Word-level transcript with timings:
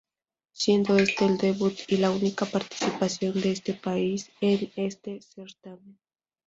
Siendo 0.51 0.97
este 0.97 1.25
el 1.27 1.37
debut 1.37 1.75
y 1.87 1.97
la 1.97 2.09
única 2.09 2.47
participación 2.47 3.39
de 3.39 3.51
este 3.51 3.75
país 3.75 4.31
en 4.41 4.71
este 4.75 5.21
certamen. 5.21 5.99